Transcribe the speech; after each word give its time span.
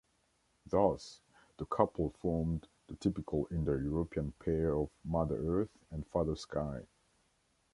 Thus 0.65 1.21
the 1.57 1.65
couple 1.67 2.09
formed 2.09 2.67
the 2.87 2.95
typical 2.95 3.47
Indo-European 3.51 4.33
pair 4.39 4.73
of 4.73 4.89
mother-earth 5.05 5.77
and 5.91 6.07
father-sky. 6.07 6.87